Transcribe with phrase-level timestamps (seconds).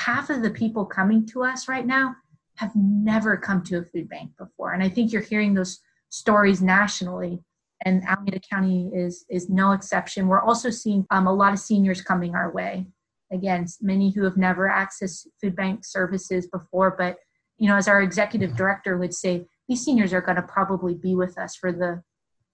[0.00, 2.14] half of the people coming to us right now
[2.56, 4.72] have never come to a food bank before.
[4.72, 7.40] And I think you're hearing those stories nationally
[7.84, 10.28] and Alameda County is is no exception.
[10.28, 12.86] We're also seeing um, a lot of seniors coming our way.
[13.32, 17.18] Again, many who have never accessed food bank services before, but
[17.58, 21.14] you know, as our executive director would say, these seniors are going to probably be
[21.14, 22.02] with us for the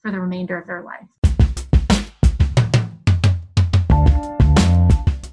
[0.02, 1.25] for the remainder of their life.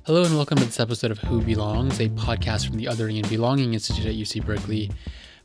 [0.05, 3.29] Hello and welcome to this episode of Who Belongs, a podcast from the Othering and
[3.29, 4.91] Belonging Institute at UC Berkeley.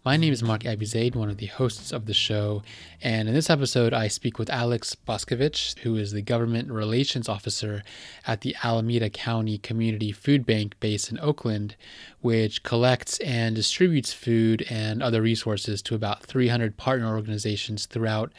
[0.04, 2.64] My name is Marc Abizeid, one of the hosts of the show,
[3.00, 7.84] and in this episode, I speak with Alex Boskovich, who is the Government Relations Officer
[8.26, 11.76] at the Alameda County Community Food Bank based in Oakland,
[12.20, 18.32] which collects and distributes food and other resources to about 300 partner organizations throughout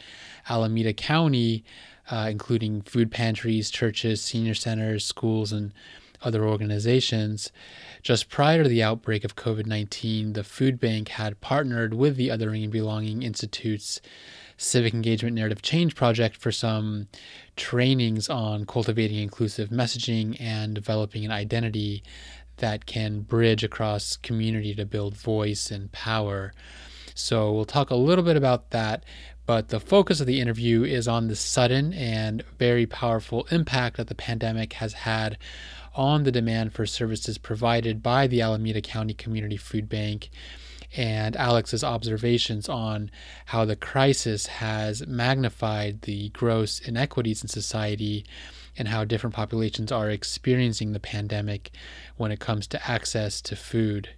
[0.50, 1.64] Alameda County,
[2.10, 5.72] uh, including food pantries, churches, senior centers, schools, and
[6.22, 7.50] other organizations.
[8.02, 12.28] Just prior to the outbreak of COVID 19, the food bank had partnered with the
[12.28, 14.00] Othering and Belonging Institute's
[14.56, 17.08] Civic Engagement Narrative Change Project for some
[17.56, 22.02] trainings on cultivating inclusive messaging and developing an identity
[22.58, 26.52] that can bridge across community to build voice and power.
[27.14, 29.04] So, we'll talk a little bit about that,
[29.46, 34.06] but the focus of the interview is on the sudden and very powerful impact that
[34.06, 35.38] the pandemic has had
[35.94, 40.30] on the demand for services provided by the Alameda County Community Food Bank
[40.96, 43.10] and Alex's observations on
[43.46, 48.24] how the crisis has magnified the gross inequities in society
[48.76, 51.70] and how different populations are experiencing the pandemic
[52.16, 54.08] when it comes to access to food.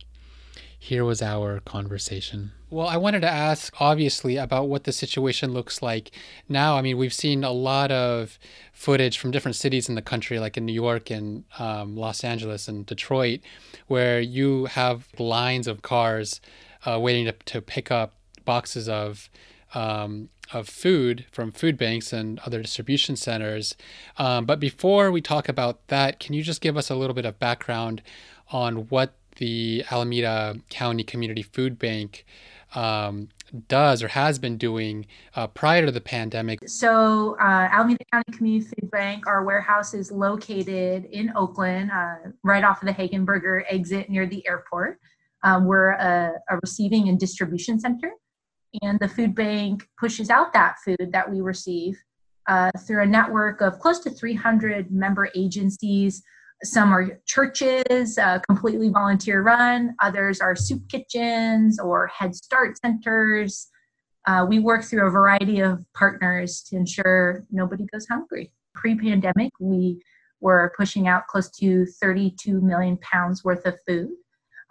[0.84, 2.50] Here was our conversation.
[2.69, 6.11] Well, I wanted to ask, obviously, about what the situation looks like
[6.48, 6.77] now.
[6.77, 8.36] I mean, we've seen a lot of
[8.72, 12.66] footage from different cities in the country, like in New York and um, Los Angeles
[12.66, 13.42] and Detroit,
[13.86, 16.41] where you have lines of cars
[16.84, 19.30] uh, waiting to, to pick up boxes of
[19.74, 23.77] um, of food from food banks and other distribution centers.
[24.18, 27.24] Um, but before we talk about that, can you just give us a little bit
[27.24, 28.02] of background
[28.51, 32.25] on what the Alameda County Community Food Bank
[32.77, 33.29] um,
[33.67, 35.05] does or has been doing
[35.35, 36.61] uh, prior to the pandemic.
[36.69, 42.63] So, uh, Alameda County Community Food Bank, our warehouse is located in Oakland, uh, right
[42.63, 45.01] off of the Hegenberger exit near the airport.
[45.42, 48.13] Um, we're a, a, receiving and distribution center,
[48.81, 52.01] and the food bank pushes out that food that we receive
[52.47, 56.23] uh, through a network of close to 300 member agencies
[56.64, 59.95] some are churches, uh, completely volunteer run.
[60.02, 63.68] Others are soup kitchens or Head Start centers.
[64.27, 68.52] Uh, we work through a variety of partners to ensure nobody goes hungry.
[68.74, 70.01] Pre pandemic, we
[70.40, 74.11] were pushing out close to 32 million pounds worth of food.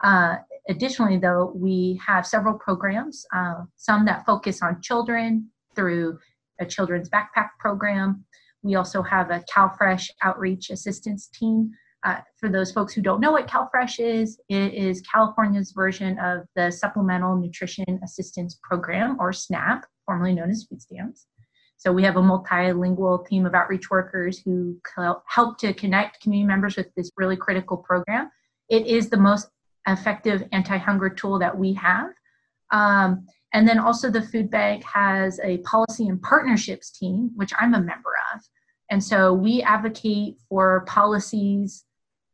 [0.04, 0.38] Uh,
[0.70, 6.18] additionally, though, we have several programs, uh, some that focus on children through
[6.60, 8.24] a children's backpack program,
[8.64, 11.72] we also have a CalFresh outreach assistance team.
[12.04, 16.48] Uh, for those folks who don't know what CalFresh is, it is California's version of
[16.56, 21.28] the Supplemental Nutrition Assistance Program, or SNAP, formerly known as food stamps.
[21.78, 24.78] So we have a multilingual team of outreach workers who
[25.28, 28.30] help to connect community members with this really critical program.
[28.70, 29.50] It is the most
[29.88, 32.10] effective anti-hunger tool that we have.
[32.72, 37.74] Um, and then also the food bank has a policy and partnerships team, which I'm
[37.74, 38.42] a member of.
[38.90, 41.84] And so we advocate for policies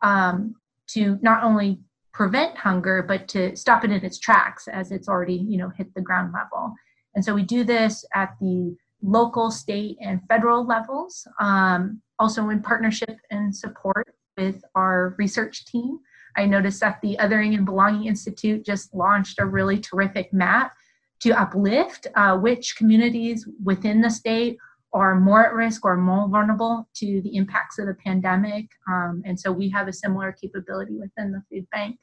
[0.02, 0.56] um,
[0.88, 1.80] to not only
[2.13, 5.94] prevent hunger, but to stop it in its tracks as it's already, you know, hit
[5.94, 6.74] the ground level.
[7.16, 12.62] And so we do this at the local, state, and federal levels, um, also in
[12.62, 16.00] partnership and support with our research team.
[16.35, 20.74] I noticed that the Othering and Belonging Institute just launched a really terrific map
[21.19, 24.58] to uplift uh, which communities within the state
[24.94, 28.68] are more at risk or more vulnerable to the impacts of the pandemic.
[28.90, 32.00] Um, and so we have a similar capability within the food bank.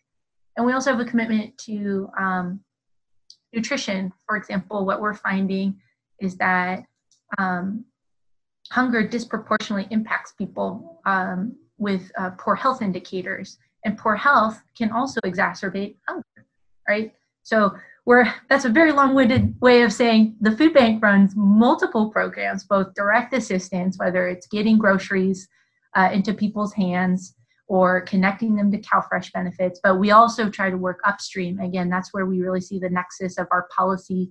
[0.57, 2.61] And we also have a commitment to um,
[3.53, 4.13] nutrition.
[4.27, 5.77] For example, what we're finding
[6.21, 6.85] is that
[7.39, 7.85] um,
[8.71, 13.59] hunger disproportionately impacts people um, with uh, poor health indicators.
[13.85, 16.47] And poor health can also exacerbate hunger,
[16.89, 17.13] right?
[17.43, 17.75] So
[18.07, 22.95] we're that's a very long-winded way of saying the food bank runs multiple programs, both
[22.95, 25.49] direct assistance, whether it's getting groceries
[25.95, 27.35] uh, into people's hands
[27.67, 31.59] or connecting them to CalFresh benefits, but we also try to work upstream.
[31.61, 34.31] Again, that's where we really see the nexus of our policy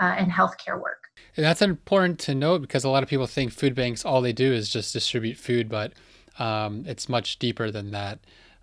[0.00, 1.04] uh, and healthcare work.
[1.36, 4.34] And that's important to note because a lot of people think food banks all they
[4.34, 5.92] do is just distribute food, but
[6.38, 8.18] um, it's much deeper than that.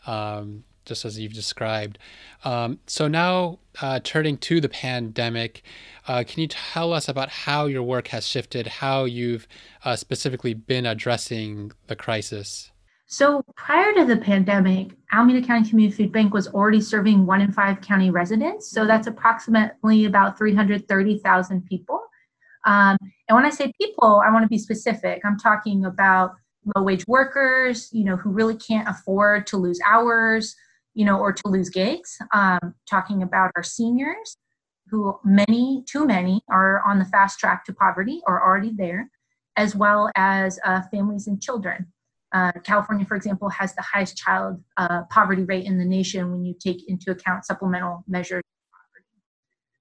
[0.05, 1.99] Um, just as you've described.
[2.43, 5.63] Um, so now, uh, turning to the pandemic,
[6.07, 9.47] uh, can you tell us about how your work has shifted, how you've
[9.85, 12.71] uh, specifically been addressing the crisis?
[13.11, 17.51] So prior to the pandemic, Alameda County Community Food Bank was already serving one in
[17.51, 18.71] five county residents.
[18.71, 21.99] So that's approximately about 330,000 people.
[22.65, 22.97] Um,
[23.27, 25.21] and when I say people, I want to be specific.
[25.25, 26.35] I'm talking about
[26.75, 30.55] low wage workers, you know, who really can't afford to lose hours,
[30.93, 32.17] you know, or to lose gigs.
[32.33, 34.37] Um, talking about our seniors,
[34.87, 39.09] who many, too many, are on the fast track to poverty or already there,
[39.55, 41.87] as well as uh, families and children.
[42.33, 46.45] Uh, California, for example, has the highest child uh, poverty rate in the nation when
[46.45, 48.43] you take into account supplemental measures.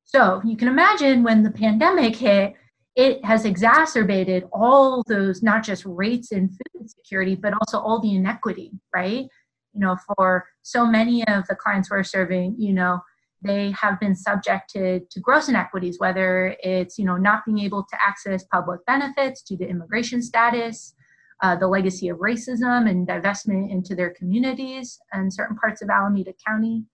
[0.04, 2.54] So you can imagine when the pandemic hit,
[2.96, 8.16] it has exacerbated all those not just rates in food insecurity, but also all the
[8.16, 9.28] inequity, right?
[9.72, 13.00] You know, for so many of the clients we're serving, you know,
[13.43, 18.02] they have been subjected to gross inequities, whether it's, you know, not being able to
[18.02, 20.94] access public benefits due to immigration status,
[21.43, 26.34] uh, the legacy of racism and divestment into their communities and certain parts of Alameda
[26.46, 26.84] County.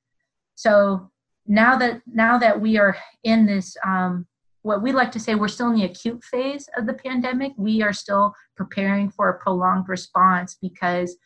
[0.55, 1.11] So
[1.47, 4.27] now that now that we are in this um,
[4.63, 7.83] what we like to say we're still in the acute phase of the pandemic we
[7.83, 11.17] are still preparing for a prolonged response because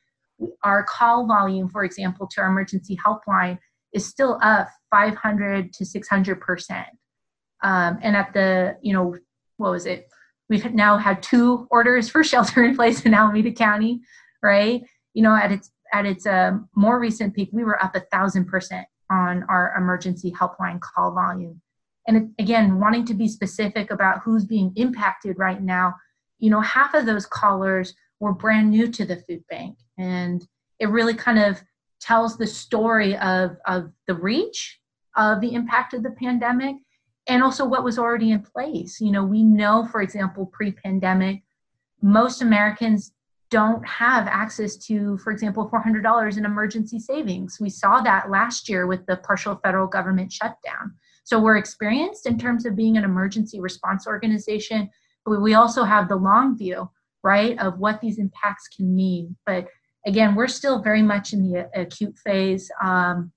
[0.62, 3.58] our call volume for example to our emergency helpline
[3.92, 6.88] is still up 500 to 600 percent.
[7.62, 9.16] Um, and at the you know
[9.56, 10.08] what was it?
[10.48, 14.00] We've now had two orders for shelter in place in alameda county
[14.42, 14.82] right?
[15.14, 18.46] You know at its at its uh, more recent peak we were up a thousand
[18.46, 21.60] percent on our emergency helpline call volume.
[22.06, 25.94] And again wanting to be specific about who's being impacted right now
[26.38, 29.76] you know half of those callers were brand new to the food bank.
[29.99, 30.46] And
[30.78, 31.61] it really kind of
[32.00, 34.78] tells the story of of the reach
[35.17, 36.76] of the impact of the pandemic
[37.26, 39.00] and also what was already in place.
[39.00, 41.43] You know we know for example pre-pandemic
[42.02, 43.12] most americans
[43.50, 47.58] don't have access to for example $400 in emergency savings.
[47.61, 50.94] We saw that last year with the partial federal government shutdown.
[51.25, 54.88] So we're experienced in terms of being an emergency response organization,
[55.26, 56.90] but we also have the long view,
[57.22, 59.37] right, of what these impacts can mean.
[59.46, 59.69] But
[60.06, 62.70] again, we're still very much in the acute phase.
[62.82, 63.32] Um,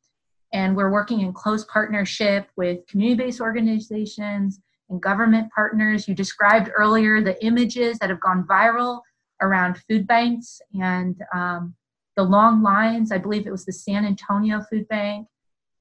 [0.53, 4.59] and we're working in close partnership with community-based organizations
[4.89, 6.07] and government partners.
[6.07, 9.01] You described earlier the images that have gone viral
[9.41, 11.73] around food banks and um,
[12.15, 13.11] the long lines.
[13.11, 15.27] I believe it was the San Antonio Food Bank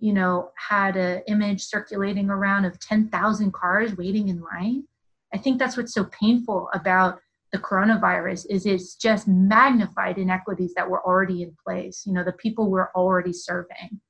[0.02, 4.82] you know, had an image circulating around of 10,000 cars waiting in line.
[5.32, 7.20] I think that's what's so painful about
[7.52, 12.04] the coronavirus is it's just magnified inequities that were already in place.
[12.06, 14.00] You know, the people we're already serving.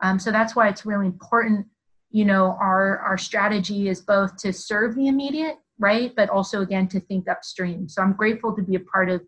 [0.00, 1.66] Um, so that's why it's really important.
[2.10, 6.86] You know, our our strategy is both to serve the immediate, right, but also again
[6.88, 7.88] to think upstream.
[7.88, 9.22] So I'm grateful to be a part of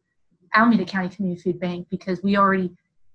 [0.55, 2.71] Alameda County Community Food Bank because we already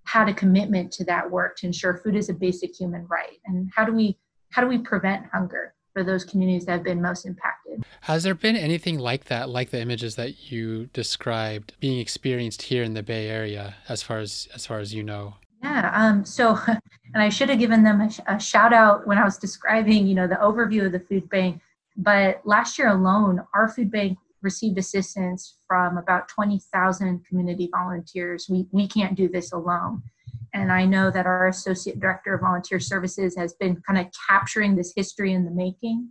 [0.06, 3.72] had a commitment to that work to ensure food is a basic human right and
[3.76, 4.18] how do we
[4.50, 8.36] how do we prevent hunger for those communities that have been most impacted has there
[8.36, 13.04] been anything like that like the images that you described being experienced here in the
[13.04, 15.34] bay area as far as as far as you know
[15.64, 19.24] yeah um, so and i should have given them a, a shout out when i
[19.24, 21.62] was describing you know the overview of the food bank
[21.98, 28.48] but last year alone our food bank received assistance from about 20,000 community volunteers.
[28.50, 30.02] We, we can't do this alone.
[30.54, 34.76] And I know that our Associate Director of Volunteer Services has been kind of capturing
[34.76, 36.10] this history in the making.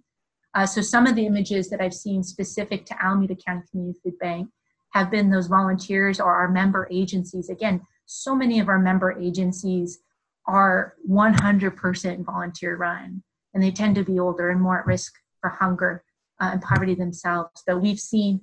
[0.54, 4.18] Uh, so some of the images that I've seen specific to Alameda County Community Food
[4.18, 4.48] Bank
[4.92, 7.50] have been those volunteers or our member agencies.
[7.50, 10.00] Again, so many of our member agencies
[10.46, 13.22] are 100% volunteer run,
[13.54, 16.02] and they tend to be older and more at risk for hunger
[16.40, 17.62] uh, and poverty themselves.
[17.66, 18.40] But we've seen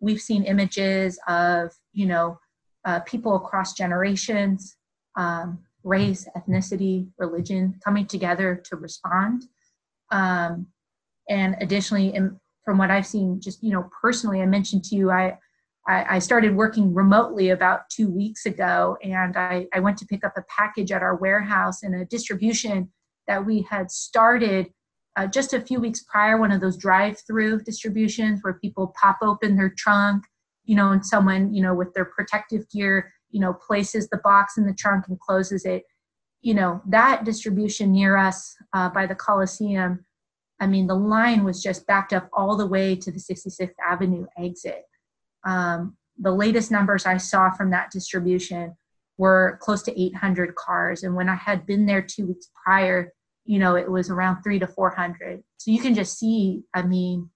[0.00, 2.38] we've seen images of you know
[2.84, 4.76] uh, people across generations,
[5.16, 9.44] um, race, ethnicity, religion coming together to respond.
[10.10, 10.66] Um,
[11.28, 15.10] and additionally, in, from what I've seen, just you know personally, I mentioned to you,
[15.10, 15.38] I
[15.88, 20.34] I, started working remotely about two weeks ago, and I, I went to pick up
[20.36, 22.90] a package at our warehouse and a distribution
[23.26, 24.70] that we had started
[25.16, 29.56] uh, just a few weeks prior, one of those drive-through distributions where people pop open
[29.56, 30.24] their trunk,
[30.64, 34.56] you know, and someone, you know, with their protective gear, you know, places the box
[34.56, 35.84] in the trunk and closes it.
[36.40, 40.04] You know, that distribution near us uh, by the Coliseum,
[40.60, 44.26] I mean, the line was just backed up all the way to the 66th Avenue
[44.38, 44.84] exit.
[45.44, 48.76] Um, the latest numbers I saw from that distribution
[49.18, 51.02] were close to 800 cars.
[51.02, 53.12] And when I had been there two weeks prior,
[53.44, 55.42] you know, it was around three to 400.
[55.58, 57.30] So you can just see, I mean,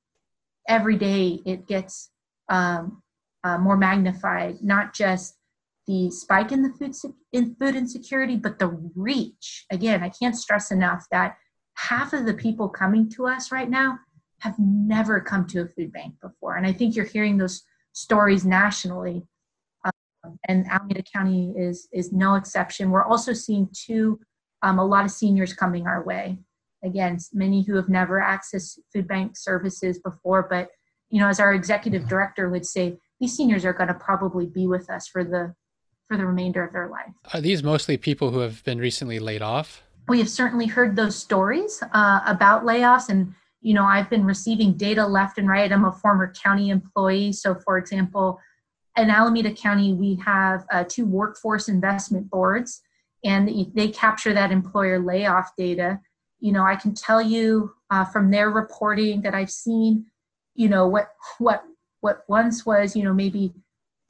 [0.69, 2.11] every day it gets
[2.49, 3.03] um,
[3.45, 5.37] uh, more magnified, not just
[5.87, 6.95] the spike in the food
[7.33, 9.67] in food insecurity, but the reach.
[9.71, 11.37] Again, I can't stress enough that
[11.75, 13.99] half of the people coming to us right now
[14.41, 17.63] have never come to a food bank before, and I think you're hearing those
[17.93, 19.27] stories nationally.
[19.85, 22.91] Um, and Alameda County is is no exception.
[22.91, 24.21] We're also seeing too
[24.63, 26.39] um, a lot of seniors coming our way.
[26.85, 30.71] Again, many who have never accessed food bank services before, but
[31.11, 34.67] you know, as our executive director would say, these seniors are going to probably be
[34.67, 35.55] with us for the
[36.13, 37.11] for the remainder of their life.
[37.33, 39.83] Are these mostly people who have been recently laid off?
[40.09, 44.75] We have certainly heard those stories uh, about layoffs, and you know, I've been receiving
[44.75, 45.73] data left and right.
[45.73, 48.39] I'm a former county employee, so for example,
[48.99, 52.83] in Alameda County, we have uh, two workforce investment boards,
[53.25, 55.99] and they capture that employer layoff data.
[56.41, 60.05] You know, I can tell you uh, from their reporting that I've seen,
[60.55, 61.65] you know, what what
[62.01, 63.55] what once was, you know, maybe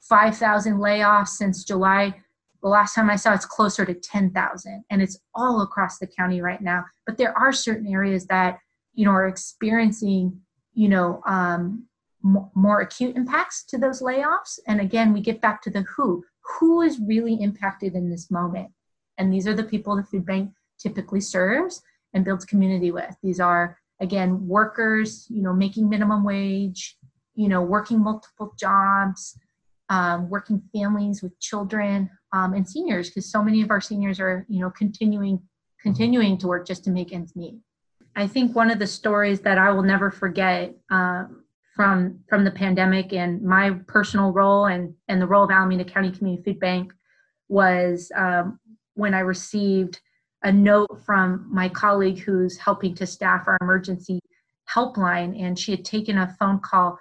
[0.09, 2.15] 5,000 layoffs since July.
[2.61, 6.41] The last time I saw it's closer to 10,000 and it's all across the county
[6.41, 6.85] right now.
[7.05, 8.59] But there are certain areas that,
[8.93, 10.39] you know, are experiencing,
[10.73, 11.85] you know, um,
[12.23, 14.59] m- more acute impacts to those layoffs.
[14.67, 16.23] And again, we get back to the who.
[16.59, 18.69] Who is really impacted in this moment?
[19.17, 21.81] And these are the people the food bank typically serves
[22.13, 23.15] and builds community with.
[23.21, 26.97] These are, again, workers, you know, making minimum wage,
[27.35, 29.37] you know, working multiple jobs,
[29.93, 34.43] um, working families with children um, and seniors because so many of our seniors are
[34.49, 35.39] you know continuing
[35.81, 37.55] continuing to work just to make ends meet.
[38.15, 41.25] I think one of the stories that i will never forget uh,
[41.75, 46.11] from from the pandemic and my personal role and and the role of alameda county
[46.11, 46.93] community food bank
[47.49, 48.59] was um,
[48.95, 49.99] when i received
[50.43, 54.19] a note from my colleague who's helping to staff our emergency
[54.69, 56.99] helpline and she had taken a phone call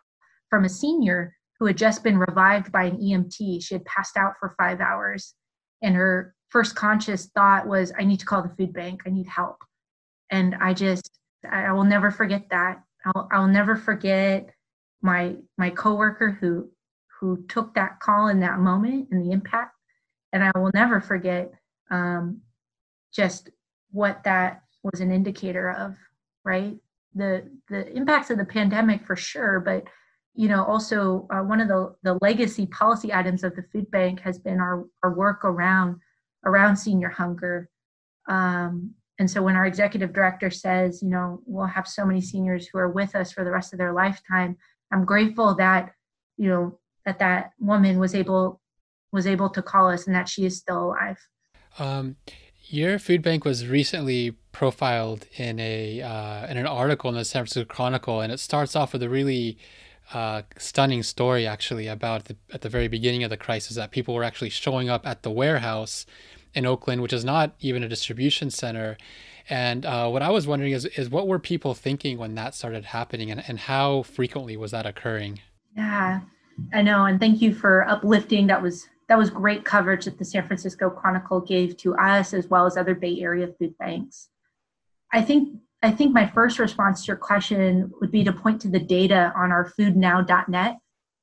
[0.48, 3.62] from a senior who had just been revived by an EMT.
[3.62, 5.34] She had passed out for five hours,
[5.80, 9.02] and her first conscious thought was, I need to call the food bank.
[9.06, 9.58] I need help.
[10.28, 11.08] And I just,
[11.48, 12.82] I will never forget that.
[13.06, 14.50] I'll, I'll never forget
[15.02, 16.68] my my coworker who
[17.20, 19.76] who took that call in that moment and the impact.
[20.32, 21.52] And I will never forget
[21.92, 22.40] um,
[23.14, 23.50] just
[23.92, 25.94] what that was an indicator of,
[26.44, 26.74] right?
[27.14, 29.84] The the impacts of the pandemic for sure, but
[30.34, 34.20] you know, also uh, one of the, the legacy policy items of the food bank
[34.20, 35.96] has been our, our work around
[36.44, 37.68] around senior hunger.
[38.28, 42.66] Um, and so when our executive director says, you know, we'll have so many seniors
[42.66, 44.56] who are with us for the rest of their lifetime,
[44.92, 45.92] I'm grateful that,
[46.36, 48.60] you know, that that woman was able
[49.12, 51.18] was able to call us and that she is still alive.
[51.78, 52.16] Um,
[52.64, 57.42] your food bank was recently profiled in a uh, in an article in the San
[57.42, 59.58] Francisco Chronicle, and it starts off with a really
[60.12, 64.14] uh, stunning story actually about the, at the very beginning of the crisis that people
[64.14, 66.06] were actually showing up at the warehouse
[66.54, 68.96] in Oakland, which is not even a distribution center.
[69.48, 72.86] And uh, what I was wondering is, is what were people thinking when that started
[72.86, 75.40] happening and, and how frequently was that occurring?
[75.76, 76.20] Yeah,
[76.72, 77.06] I know.
[77.06, 78.46] And thank you for uplifting.
[78.46, 82.46] That was that was great coverage that the San Francisco Chronicle gave to us as
[82.48, 84.28] well as other Bay Area food banks.
[85.12, 88.68] I think I think my first response to your question would be to point to
[88.68, 90.76] the data on our foodnow.net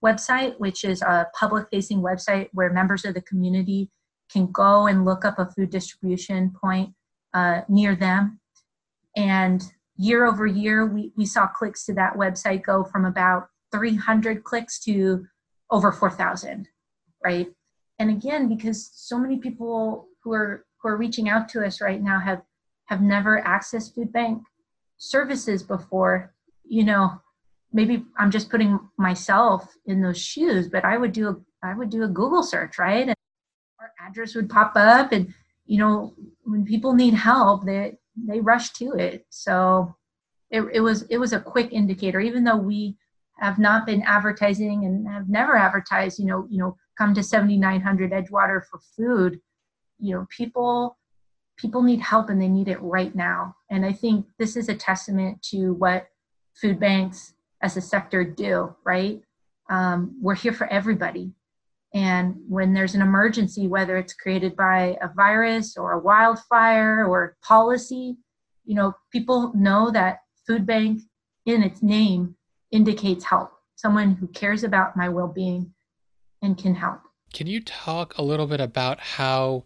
[0.03, 3.89] website, which is a public facing website where members of the community
[4.31, 6.93] can go and look up a food distribution point
[7.33, 8.39] uh, near them.
[9.15, 9.63] And
[9.95, 14.79] year over year, we, we saw clicks to that website go from about 300 clicks
[14.81, 15.25] to
[15.71, 16.67] over 4,000,
[17.23, 17.47] right?
[17.97, 22.01] And again, because so many people who are who are reaching out to us right
[22.01, 22.41] now have
[22.85, 24.41] have never accessed food bank
[24.99, 27.19] services before, you know,
[27.73, 31.89] maybe I'm just putting myself in those shoes, but I would do a I would
[31.89, 33.07] do a Google search, right?
[33.07, 33.15] And
[33.79, 35.33] our address would pop up and
[35.65, 36.13] you know,
[36.43, 39.25] when people need help, they they rush to it.
[39.29, 39.95] So
[40.51, 42.97] it, it was it was a quick indicator, even though we
[43.39, 48.11] have not been advertising and have never advertised, you know, you know, come to 7900
[48.11, 49.39] Edgewater for food.
[49.99, 50.97] You know, people
[51.59, 53.55] people need help and they need it right now.
[53.69, 56.07] And I think this is a testament to what
[56.55, 59.21] food banks as a sector do, right?
[59.69, 61.33] Um, we're here for everybody.
[61.93, 67.35] And when there's an emergency, whether it's created by a virus or a wildfire or
[67.43, 68.17] policy,
[68.65, 71.01] you know, people know that food bank
[71.45, 72.35] in its name
[72.71, 75.73] indicates help, someone who cares about my well being
[76.41, 77.01] and can help.
[77.33, 79.65] Can you talk a little bit about how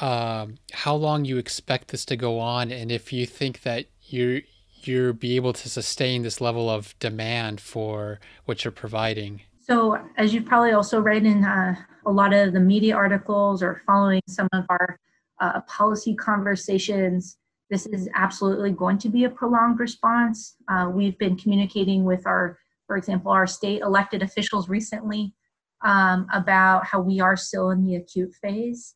[0.00, 4.40] um, how long you expect this to go on, and if you think that you're
[4.86, 9.42] you're be able to sustain this level of demand for what you're providing?
[9.60, 13.82] So, as you've probably also read in uh, a lot of the media articles or
[13.86, 14.98] following some of our
[15.40, 17.36] uh, policy conversations,
[17.70, 20.56] this is absolutely going to be a prolonged response.
[20.68, 25.32] Uh, we've been communicating with our, for example, our state elected officials recently
[25.82, 28.94] um, about how we are still in the acute phase,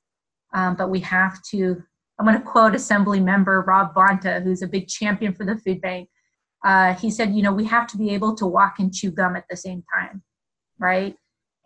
[0.57, 1.81] um, but we have to.
[2.19, 5.81] I'm going to quote Assembly Member Rob Bonta, who's a big champion for the food
[5.83, 6.09] bank.
[6.65, 9.37] Uh, he said, you know, we have to be able to walk and chew gum
[9.37, 10.23] at the same time
[10.79, 11.17] right?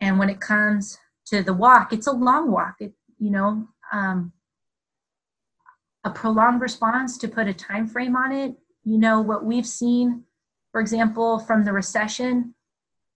[0.00, 2.76] And when it comes to the walk, it's a long walk.
[2.80, 4.32] It, you know, um,
[6.04, 8.54] a prolonged response to put a time frame on it.
[8.84, 10.24] You know what we've seen,
[10.72, 12.54] for example, from the recession.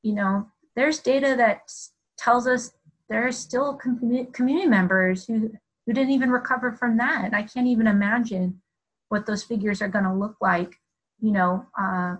[0.02, 1.72] You know, there's data that
[2.18, 2.72] tells us
[3.08, 5.52] there are still community members who
[5.86, 7.34] who didn't even recover from that.
[7.34, 8.60] I can't even imagine
[9.08, 10.76] what those figures are going to look like.
[11.20, 12.16] You know, uh,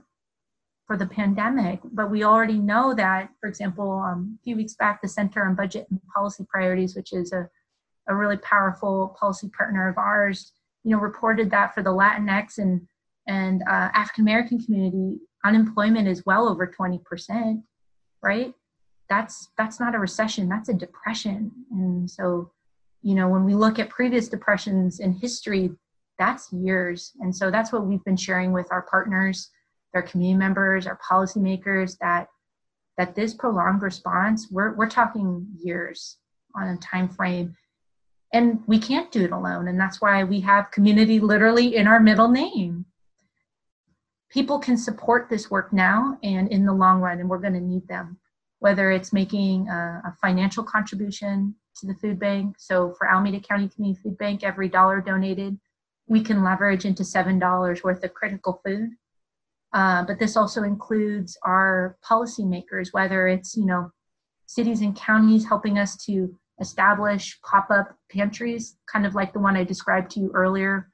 [0.87, 5.01] for the pandemic, but we already know that, for example, um, a few weeks back,
[5.01, 7.49] the Center on Budget and Policy Priorities, which is a,
[8.09, 10.53] a really powerful policy partner of ours,
[10.85, 12.87] you know, reported that for the Latinx and
[13.27, 17.63] and uh, African American community, unemployment is well over 20%,
[18.23, 18.53] right?
[19.09, 21.51] That's that's not a recession, that's a depression.
[21.71, 22.53] And so,
[23.05, 25.71] you know, when we look at previous depressions in history,
[26.19, 27.13] that's years.
[27.21, 29.51] And so that's what we've been sharing with our partners
[29.93, 32.27] their community members, our policymakers, that
[32.99, 36.19] that this prolonged response, we're we're talking years
[36.57, 37.55] on a time frame.
[38.33, 39.69] And we can't do it alone.
[39.69, 42.85] And that's why we have community literally in our middle name.
[44.31, 47.61] People can support this work now and in the long run, and we're going to
[47.61, 48.19] need them,
[48.59, 52.57] whether it's making a, a financial contribution to the food bank.
[52.59, 55.59] So for Alameda County Community Food Bank, every dollar donated,
[56.07, 58.91] we can leverage into $7 worth of critical food
[59.75, 63.91] uh, but this also includes our policymakers, whether it's you know
[64.47, 69.65] cities and counties helping us to establish pop-up pantries, kind of like the one I
[69.65, 70.89] described to you earlier,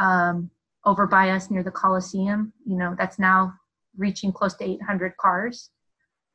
[0.00, 0.50] um,
[0.84, 2.52] over by us near the Coliseum.
[2.66, 3.54] You know that's now
[3.96, 5.70] reaching close to 800 cars,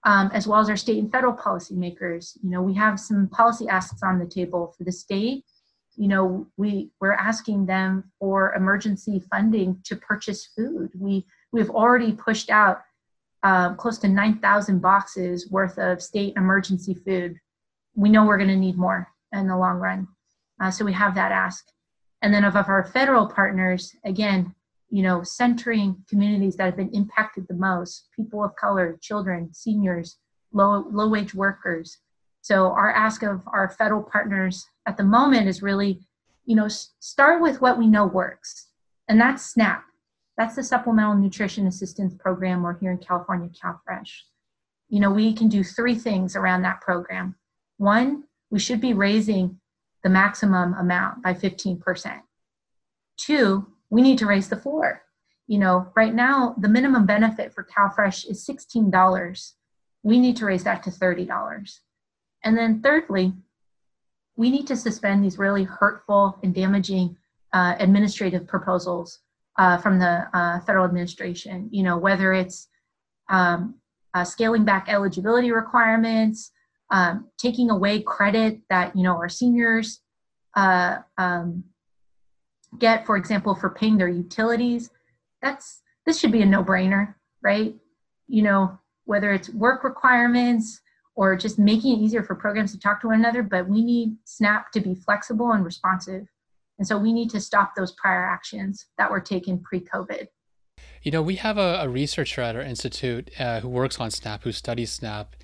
[0.06, 2.38] um, as well as our state and federal policymakers.
[2.42, 5.46] You know we have some policy asks on the table for the state.
[5.96, 10.92] You know we we're asking them for emergency funding to purchase food.
[10.96, 12.82] We we've already pushed out
[13.44, 17.38] uh, close to 9,000 boxes worth of state emergency food.
[17.96, 20.08] We know we're going to need more in the long run.
[20.62, 21.66] Uh, so we have that ask.
[22.22, 24.54] And then of, of our federal partners, again,
[24.90, 30.18] you know, centering communities that have been impacted the most, people of color, children, seniors,
[30.52, 31.98] low, low wage workers.
[32.42, 36.02] So our ask of our federal partners at the moment is really,
[36.46, 38.68] you know, start with what we know works.
[39.08, 39.84] And that's SNAP.
[40.38, 44.10] That's the Supplemental Nutrition Assistance Program or here in California, CalFresh.
[44.88, 47.36] You know, we can do three things around that program.
[47.78, 49.60] One, we should be raising
[50.04, 52.22] the maximum amount by 15%.
[53.18, 55.04] Two, we need to raise the floor.
[55.48, 59.54] You know, right now, the minimum benefit for CalFresh is $16.
[60.04, 61.80] We need to raise that to $30.
[62.44, 63.34] And then thirdly,
[64.36, 67.18] we need to suspend these really hurtful and damaging
[67.52, 69.20] uh, administrative proposals
[69.58, 71.68] uh, from the uh, federal administration.
[71.72, 72.68] You know, whether it's
[73.30, 73.76] um,
[74.14, 76.52] uh, scaling back eligibility requirements,
[76.92, 80.02] um, taking away credit that you know our seniors
[80.56, 81.64] uh, um,
[82.78, 84.92] get, for example, for paying their utilities.
[85.42, 87.76] That's this should be a no-brainer, right?
[88.28, 90.82] You know, whether it's work requirements
[91.16, 94.16] or just making it easier for programs to talk to one another, but we need
[94.26, 96.28] SNAP to be flexible and responsive
[96.80, 100.28] and so we need to stop those prior actions that were taken pre COVID.
[101.04, 104.44] You know, we have a, a researcher at our institute uh, who works on SNAP,
[104.44, 105.36] who studies SNAP.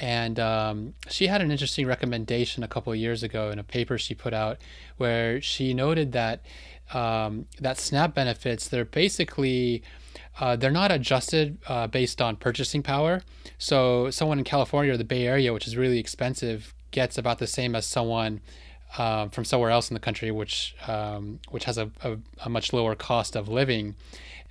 [0.00, 3.96] And um, she had an interesting recommendation a couple of years ago in a paper
[3.96, 4.58] she put out
[4.96, 6.44] where she noted that
[6.92, 9.82] um, that SNAP benefits, they're basically
[10.40, 13.22] uh, they're not adjusted uh, based on purchasing power.
[13.58, 17.46] So someone in California or the Bay Area, which is really expensive, gets about the
[17.46, 18.40] same as someone
[18.98, 22.72] uh, from somewhere else in the country, which um, which has a, a, a, much
[22.72, 23.96] lower cost of living,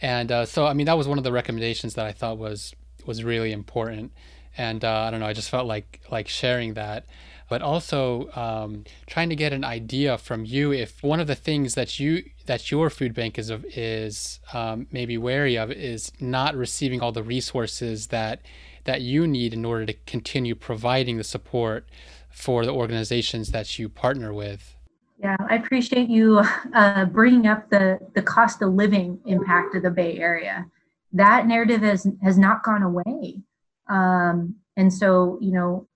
[0.02, 2.74] and uh, so I mean that was one of the recommendations that I thought was
[3.06, 4.12] was really important,
[4.58, 7.06] and uh, I don't know I just felt like like sharing that,
[7.54, 11.76] but also um, trying to get an idea from you if one of the things
[11.76, 17.00] that you that your food bank is is um, maybe wary of is not receiving
[17.00, 18.42] all the resources that
[18.86, 21.88] that you need in order to continue providing the support
[22.32, 24.76] for the organizations that you partner with.
[25.20, 26.42] Yeah, I appreciate you
[26.74, 30.66] uh, bringing up the, the cost of living impact of the Bay Area.
[31.12, 33.44] That narrative has, has not gone away.
[33.88, 35.88] Um, and so, you know,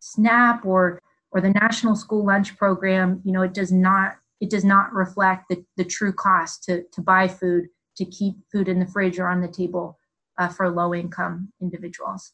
[0.00, 4.64] SNAP or or the National School Lunch Program, you know, it does not it does
[4.64, 8.86] not reflect the, the true cost to, to buy food, to keep food in the
[8.86, 9.98] fridge or on the table
[10.38, 12.32] uh, for low income individuals.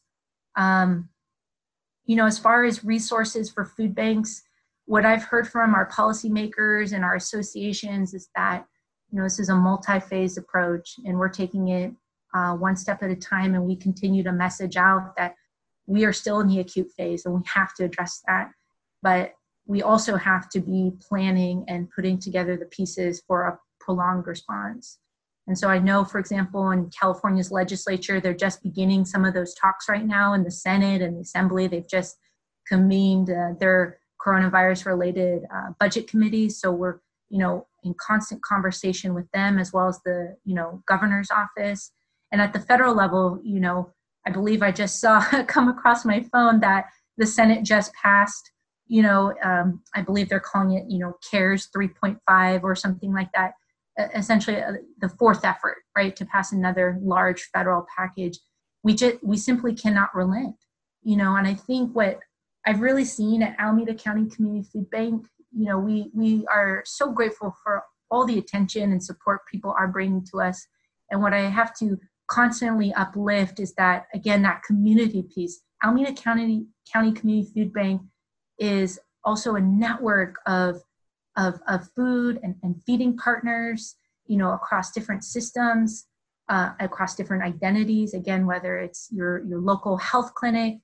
[0.55, 1.09] Um,
[2.05, 4.43] you know, as far as resources for food banks,
[4.85, 8.65] what I've heard from our policymakers and our associations is that,
[9.09, 11.91] you know, this is a multi phase approach and we're taking it
[12.35, 15.35] uh, one step at a time and we continue to message out that
[15.87, 18.51] we are still in the acute phase and we have to address that.
[19.01, 19.33] But
[19.67, 24.99] we also have to be planning and putting together the pieces for a prolonged response.
[25.47, 29.53] And so I know, for example, in California's legislature, they're just beginning some of those
[29.53, 31.67] talks right now in the Senate and the Assembly.
[31.67, 32.17] They've just
[32.67, 36.59] convened uh, their coronavirus related uh, budget committees.
[36.59, 40.81] So we're, you know, in constant conversation with them as well as the, you know,
[40.87, 41.91] governor's office.
[42.31, 43.93] And at the federal level, you know,
[44.27, 46.85] I believe I just saw come across my phone that
[47.17, 48.51] the Senate just passed,
[48.87, 53.29] you know, um, I believe they're calling it, you know, CARES 3.5 or something like
[53.33, 53.53] that.
[54.13, 58.37] Essentially, uh, the fourth effort, right, to pass another large federal package.
[58.83, 60.55] We just we simply cannot relent,
[61.01, 61.37] you know.
[61.37, 62.19] And I think what
[62.65, 67.09] I've really seen at Alameda County Community Food Bank, you know, we we are so
[67.09, 70.67] grateful for all the attention and support people are bringing to us.
[71.09, 75.61] And what I have to constantly uplift is that again that community piece.
[75.83, 78.01] Alameda county county community food bank
[78.59, 80.81] is also a network of
[81.37, 86.07] of, of food and, and feeding partners you know across different systems
[86.49, 88.13] uh, across different identities.
[88.13, 90.79] Again whether it's your your local health clinic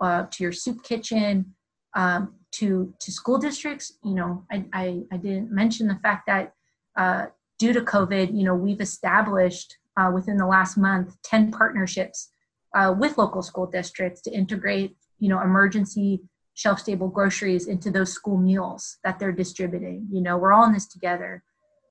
[0.00, 1.54] uh, to your soup kitchen
[1.94, 3.92] um, to to school districts.
[4.04, 6.54] You know I, I, I didn't mention the fact that
[6.96, 7.26] uh,
[7.58, 12.30] due to covid you know we've established uh, within the last month 10 partnerships
[12.74, 16.20] uh, with local school districts to integrate you know emergency
[16.54, 20.06] shelf stable groceries into those school meals that they're distributing.
[20.10, 21.42] You know we're all in this together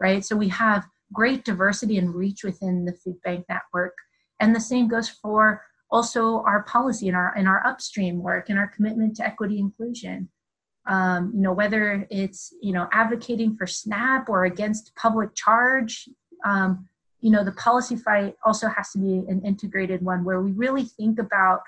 [0.01, 0.25] right?
[0.25, 3.93] So we have great diversity and reach within the food bank network.
[4.39, 5.61] And the same goes for
[5.91, 10.29] also our policy and our in our upstream work and our commitment to equity inclusion.
[10.87, 16.09] Um, you know whether it's you know advocating for snap or against public charge
[16.43, 16.87] um,
[17.21, 20.83] you know the policy fight also has to be an integrated one where we really
[20.83, 21.61] think about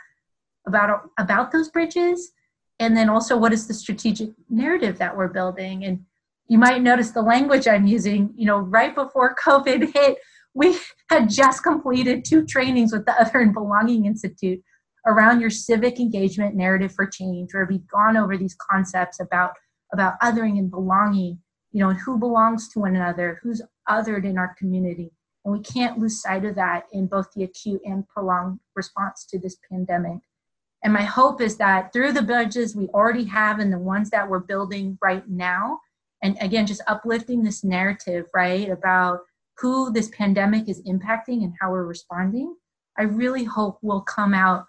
[0.67, 2.31] about about those bridges
[2.79, 5.85] and then also what is the strategic narrative that we're building.
[5.85, 6.03] And
[6.47, 10.17] you might notice the language i'm using you know right before covid hit
[10.53, 10.77] we
[11.09, 14.61] had just completed two trainings with the other and belonging institute
[15.05, 19.51] around your civic engagement narrative for change where we've gone over these concepts about
[19.91, 21.39] about othering and belonging
[21.71, 25.11] you know and who belongs to one another who's othered in our community
[25.45, 29.39] and we can't lose sight of that in both the acute and prolonged response to
[29.39, 30.19] this pandemic.
[30.83, 34.29] And my hope is that through the budgets we already have and the ones that
[34.29, 35.79] we're building right now,
[36.21, 39.21] and again, just uplifting this narrative, right, about
[39.59, 42.55] who this pandemic is impacting and how we're responding,
[42.97, 44.65] I really hope we'll come out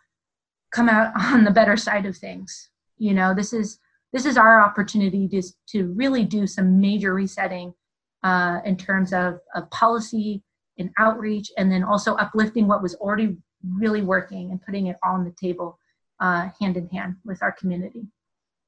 [0.72, 2.70] come out on the better side of things.
[2.98, 3.78] You know, this is
[4.12, 7.74] this is our opportunity to, to really do some major resetting
[8.22, 10.43] uh, in terms of, of policy,
[10.76, 13.36] in outreach and then also uplifting what was already
[13.72, 15.78] really working and putting it all on the table
[16.20, 18.06] uh, hand in hand with our community.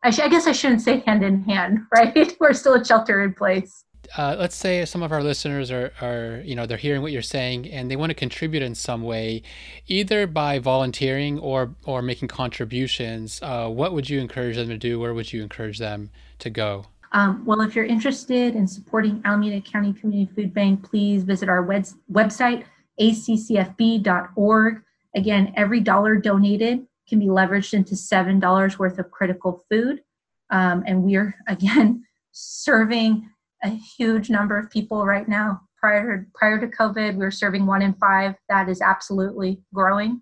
[0.03, 2.37] I, sh- I, guess I shouldn't say hand in hand, right?
[2.41, 3.85] We're still a shelter in place.
[4.17, 7.23] Uh, let's say some of our listeners are, are, you know, they're hearing what you're
[7.23, 9.43] saying and they want to contribute in some way,
[9.89, 13.41] either by volunteering or or making contributions.
[13.43, 15.01] Uh, what would you encourage them to do?
[15.01, 16.87] Where would you encourage them to go?
[17.17, 21.63] Um, well, if you're interested in supporting Alameda County Community Food Bank, please visit our
[21.63, 22.65] web- website,
[23.01, 24.83] accfb.org.
[25.15, 30.03] Again, every dollar donated can be leveraged into $7 worth of critical food.
[30.51, 33.31] Um, and we're, again, serving
[33.65, 35.63] a huge number of people right now.
[35.79, 38.35] Prior, prior to COVID, we were serving one in five.
[38.51, 40.21] That is absolutely growing.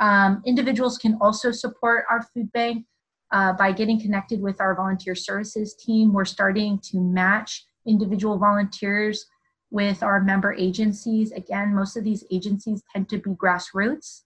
[0.00, 2.86] Um, individuals can also support our food bank
[3.34, 9.26] uh, by getting connected with our volunteer services team, we're starting to match individual volunteers
[9.72, 11.32] with our member agencies.
[11.32, 14.20] Again, most of these agencies tend to be grassroots,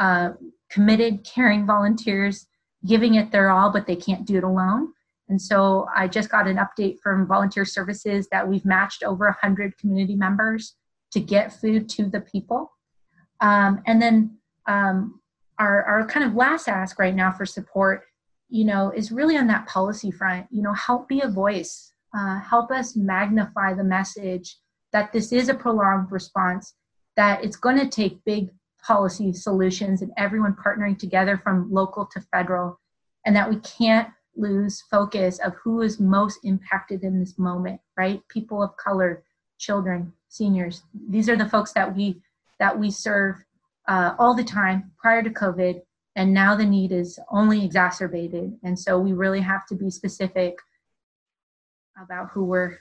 [0.00, 0.30] uh,
[0.70, 2.46] committed, caring volunteers,
[2.86, 4.88] giving it their all, but they can't do it alone.
[5.28, 9.76] And so I just got an update from Volunteer Services that we've matched over 100
[9.76, 10.74] community members
[11.12, 12.72] to get food to the people.
[13.42, 15.20] Um, and then um,
[15.58, 18.04] our, our kind of last ask right now for support
[18.54, 20.46] you know, is really on that policy front.
[20.52, 24.58] You know, help be a voice, uh, help us magnify the message
[24.92, 26.74] that this is a prolonged response,
[27.16, 32.20] that it's going to take big policy solutions and everyone partnering together from local to
[32.32, 32.78] federal,
[33.26, 38.22] and that we can't lose focus of who is most impacted in this moment, right?
[38.28, 39.24] People of color,
[39.58, 40.84] children, seniors.
[41.10, 42.22] These are the folks that we
[42.60, 43.34] that we serve
[43.88, 45.80] uh, all the time prior to COVID,
[46.16, 48.56] and now the need is only exacerbated.
[48.62, 50.58] And so we really have to be specific
[52.02, 52.78] about who we're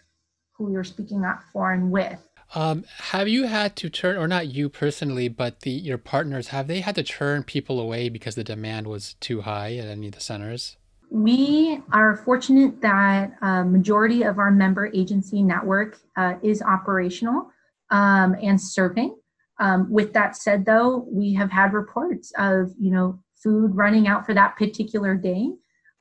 [0.54, 2.20] who we're speaking up for and with.
[2.56, 6.68] Um, have you had to turn, or not you personally, but the your partners, have
[6.68, 10.14] they had to turn people away because the demand was too high at any of
[10.14, 10.78] the centers?
[11.10, 17.52] We are fortunate that a majority of our member agency network uh, is operational
[17.90, 19.16] um, and serving.
[19.60, 24.26] Um, with that said, though, we have had reports of you know food running out
[24.26, 25.50] for that particular day.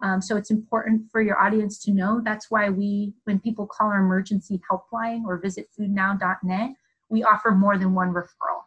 [0.02, 2.20] Um, so it's important for your audience to know.
[2.24, 6.70] That's why we, when people call our emergency helpline or visit foodnow.net,
[7.08, 8.62] we offer more than one referral.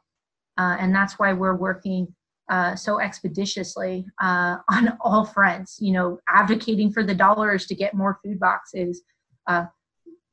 [0.58, 2.08] Uh, and that's why we're working
[2.50, 7.94] uh, so expeditiously uh, on all fronts, you know, advocating for the dollars to get
[7.94, 9.02] more food boxes,
[9.48, 9.66] uh,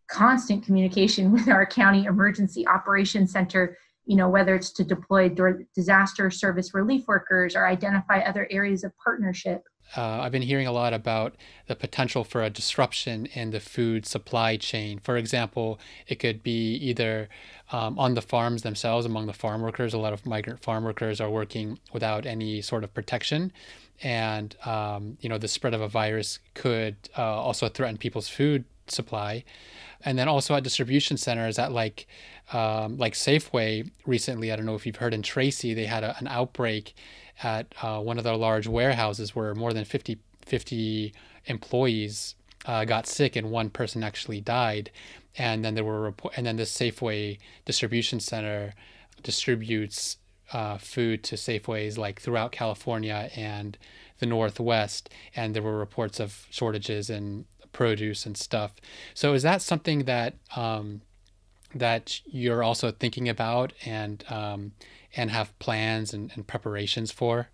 [0.09, 5.31] constant communication with our county emergency operations center you know whether it's to deploy
[5.75, 9.63] disaster service relief workers or identify other areas of partnership
[9.97, 11.37] uh, I've been hearing a lot about
[11.67, 14.99] the potential for a disruption in the food supply chain.
[14.99, 17.29] For example, it could be either
[17.73, 19.93] um, on the farms themselves, among the farm workers.
[19.93, 23.53] A lot of migrant farm workers are working without any sort of protection,
[24.03, 28.65] and um, you know the spread of a virus could uh, also threaten people's food
[28.89, 29.45] supply
[30.05, 32.07] and then also at distribution centers at like
[32.53, 34.53] um, like Safeway recently.
[34.53, 36.95] I don't know if you've heard in Tracy, they had a, an outbreak
[37.43, 41.15] at uh, one of their large warehouses where more than 50, 50
[41.47, 42.35] employees
[42.67, 44.91] uh, got sick and one person actually died.
[45.37, 48.75] And then there were report, and then the Safeway distribution center
[49.23, 50.19] distributes
[50.53, 53.79] uh, food to Safeways like throughout California and
[54.19, 58.75] the Northwest, and there were reports of shortages in produce and stuff.
[59.15, 61.01] So is that something that um,
[61.75, 64.73] that you're also thinking about and um,
[65.17, 67.49] and have plans and, and, preparations for?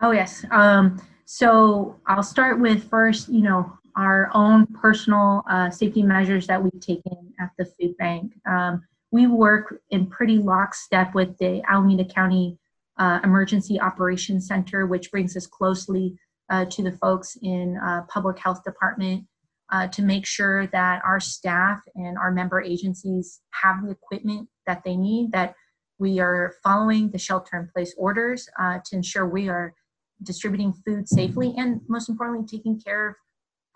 [0.00, 0.44] Oh yes.
[0.50, 6.62] Um, so I'll start with first, you know, our own personal uh, safety measures that
[6.62, 8.32] we've taken at the food bank.
[8.48, 12.58] Um, we work in pretty lockstep with the Alameda County
[12.98, 16.16] uh, Emergency Operations Center, which brings us closely
[16.50, 19.24] uh, to the folks in uh, public health department
[19.70, 24.82] uh, to make sure that our staff and our member agencies have the equipment that
[24.84, 25.54] they need, that
[25.98, 29.74] we are following the shelter in place orders uh, to ensure we are
[30.22, 33.14] distributing food safely and most importantly taking care of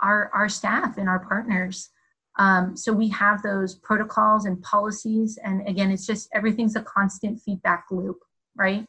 [0.00, 1.90] our, our staff and our partners.
[2.38, 7.40] Um, so we have those protocols and policies and again it's just everything's a constant
[7.42, 8.18] feedback loop
[8.56, 8.86] right?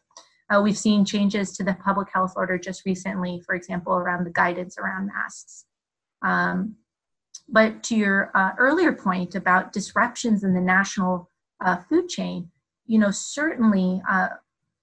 [0.50, 4.32] Uh, we've seen changes to the public health order just recently for example around the
[4.32, 5.66] guidance around masks.
[6.22, 6.76] Um,
[7.50, 11.30] but to your uh, earlier point about disruptions in the national
[11.64, 12.50] uh, food chain,
[12.86, 14.30] you know, certainly uh,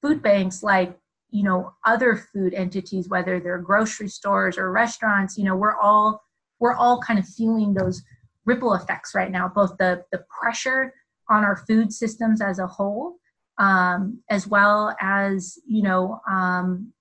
[0.00, 0.96] food banks like,
[1.30, 6.22] you know, other food entities, whether they're grocery stores or restaurants, you know, we're all
[6.58, 8.02] we're all kind of feeling those
[8.44, 10.92] ripple effects right now, both the the pressure
[11.28, 13.16] on our food systems as a whole,
[13.58, 16.92] um, as well as you know um,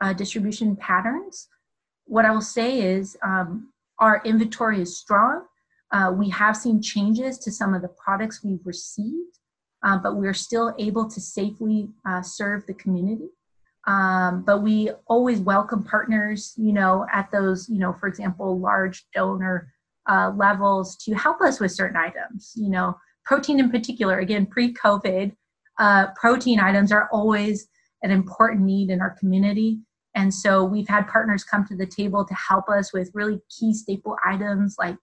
[0.00, 1.48] uh, distribution patterns.
[2.06, 5.44] What I will say is um, our inventory is strong.
[5.92, 9.38] Uh, we have seen changes to some of the products we've received,
[9.84, 13.28] uh, but we're still able to safely uh, serve the community.
[13.86, 19.06] Um, but we always welcome partners, you know, at those, you know, for example, large
[19.14, 19.72] donor
[20.08, 22.52] uh, levels to help us with certain items.
[22.56, 25.32] You know, protein in particular, again, pre COVID,
[25.78, 27.68] uh, protein items are always
[28.02, 29.78] an important need in our community.
[30.16, 33.74] And so we've had partners come to the table to help us with really key
[33.74, 34.96] staple items like,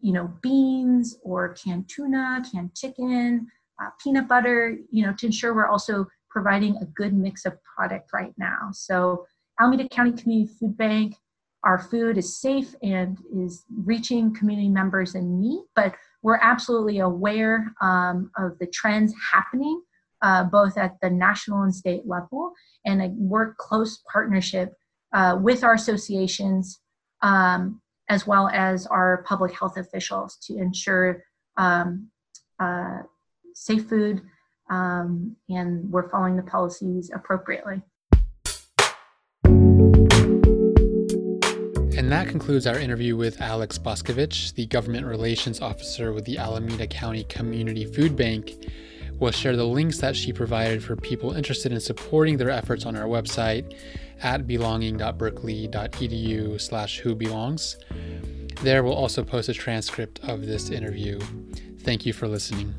[0.00, 3.46] you know, beans or canned tuna, canned chicken,
[3.80, 8.10] uh, peanut butter, you know, to ensure we're also providing a good mix of product
[8.12, 8.68] right now.
[8.72, 9.24] So
[9.60, 11.14] Alameda County Community Food Bank,
[11.62, 17.72] our food is safe and is reaching community members in need, but we're absolutely aware
[17.80, 19.80] um, of the trends happening
[20.22, 22.52] uh, both at the national and state level,
[22.84, 24.72] and work close partnership
[25.12, 26.80] uh, with our associations
[27.22, 31.22] um, as well as our public health officials to ensure
[31.56, 32.08] um,
[32.60, 32.98] uh,
[33.54, 34.22] safe food
[34.68, 37.82] um, and we're following the policies appropriately.
[41.98, 46.38] And And that concludes our interview with Alex Boscovich, the Government Relations Officer with the
[46.38, 48.54] Alameda County Community Food Bank.
[49.18, 52.96] We'll share the links that she provided for people interested in supporting their efforts on
[52.96, 53.74] our website
[54.22, 57.78] at belonging.berkeley.edu slash who belongs.
[58.62, 61.18] There we'll also post a transcript of this interview.
[61.80, 62.74] Thank you for listening.